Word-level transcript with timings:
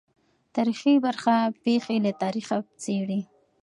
تاریخي 0.55 0.93
برخه 1.05 1.35
پېښې 1.63 1.95
له 2.05 2.11
تاریخه 2.23 2.57
څېړي. 2.83 3.21